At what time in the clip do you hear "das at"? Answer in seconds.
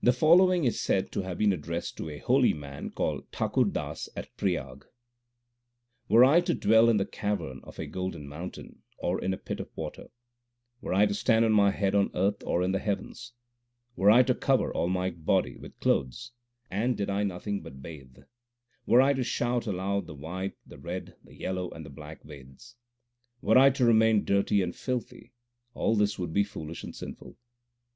3.64-4.28